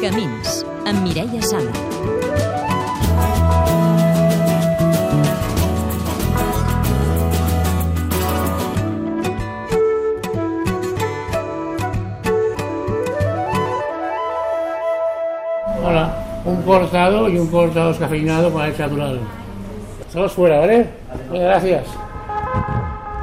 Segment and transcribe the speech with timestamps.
[0.00, 1.72] Camins, amb Mireia Sala.
[15.84, 16.04] Hola,
[16.46, 19.20] un cortado y un cortado descafeinado para el natural.
[20.06, 20.86] Estamos fuera, ¿vale?
[21.28, 21.86] Muchas gracias.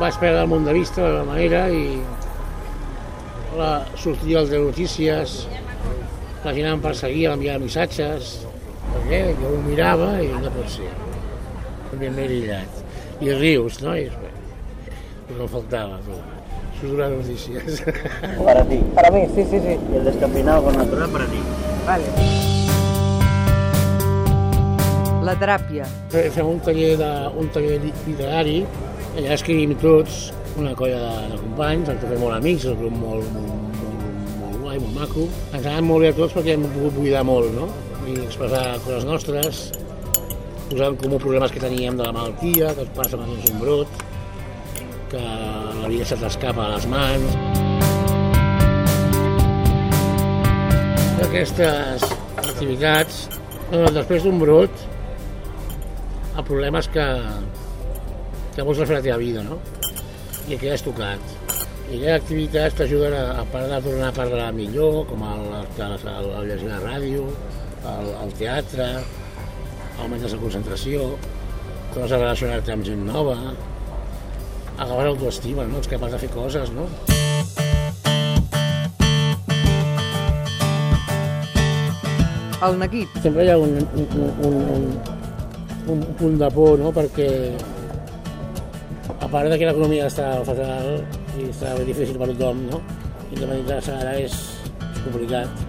[0.00, 1.98] Va esperar el munt de vista de la manera i
[3.58, 5.48] la sortia als de notícies,
[6.44, 8.30] la gent em perseguia, m'enviava missatges,
[8.90, 10.88] perquè jo ho mirava i no pot ser.
[11.92, 12.84] Ben ben aïllat.
[13.20, 13.92] I rius, no?
[13.98, 14.06] I,
[15.28, 16.16] que em faltava, tu.
[16.70, 17.82] Això és una notícies.
[18.46, 18.78] Para ti.
[18.96, 19.74] Para mí, sí, sí, sí.
[19.92, 21.40] Y el descafeinado con natural para ti.
[21.86, 22.04] Vale.
[25.26, 25.84] La teràpia.
[26.10, 28.62] Fe- Fem un taller, de, un taller li- literari,
[29.18, 33.28] allà escrivim tots, una colla de, de companys, ens fem molt amics, el grup molt,
[33.36, 33.89] molt, molt,
[34.70, 35.22] guai, molt maco.
[35.50, 37.66] Ens ha anat molt bé a tots perquè hem pogut buidar molt, no?
[38.06, 39.62] I expressar coses nostres,
[40.68, 44.04] posar en comú problemes que teníem de la malaltia, que et passa quan un brot,
[45.10, 45.22] que
[45.80, 47.34] la vida se t'escapa a les mans.
[51.26, 52.06] Aquestes
[52.44, 53.26] activitats,
[53.98, 54.86] després d'un brot,
[56.36, 57.10] el problema és que,
[58.54, 59.58] que vols refer la teva vida, no?
[60.46, 61.39] I que has tocat.
[61.90, 65.94] I aquelles activitats t'ajuden a, a part de tornar a parlar millor, com el, el,
[65.98, 67.24] el, el llegir la ràdio,
[67.90, 68.84] el, el teatre,
[69.98, 71.08] augmentes la concentració,
[71.90, 73.34] tornes a relacionar-te amb gent nova,
[74.76, 75.80] agafar l'autoestima, no?
[75.82, 76.86] Ets capaç de fer coses, no?
[82.68, 83.18] El neguit.
[83.24, 84.86] sempre hi ha un, un, un, un,
[85.96, 86.94] un punt de por, no?
[86.94, 87.30] perquè
[89.18, 91.00] a part de que l'economia està fatal
[91.38, 92.80] i està difícil per tothom, no?
[93.30, 94.34] independitzar-se ara és,
[94.90, 95.62] és complicat,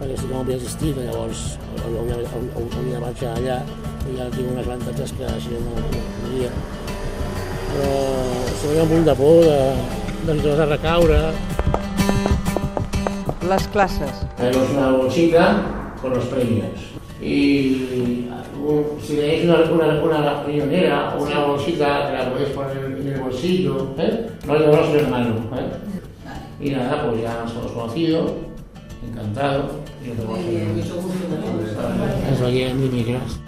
[0.00, 1.44] perquè si no havia existit, llavors
[1.84, 3.60] hauria, de marxar allà
[4.08, 6.52] i ja tinc unes avantatges que així no no tindria.
[7.70, 7.90] Però
[8.60, 9.58] sempre hi ha un punt de por, de,
[10.26, 11.22] de, de, de recaure,
[13.50, 14.20] Les classes.
[14.36, 16.66] Tenemos una bolsita con los premios.
[17.22, 18.26] Y
[18.66, 23.06] un- si tenéis una, una, una riñonera o una bolsita que la podéis poner en
[23.08, 24.26] el bolsillo, ¿eh?
[24.46, 25.34] no hay dolor sin hermano.
[25.54, 26.64] ¿eh?
[26.66, 28.34] Y nada, pues ya nos hemos conocido,
[29.10, 29.70] encantado.
[30.04, 30.78] Y nos vemos en-
[32.28, 33.40] Ens veiem dimecres.